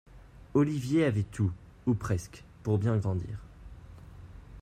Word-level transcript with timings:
Olivier 0.55 1.05
avait 1.05 1.21
tout, 1.21 1.51
ou 1.85 1.93
presque, 1.93 2.43
pour 2.63 2.79
bien 2.79 2.97
grandir. 2.97 3.37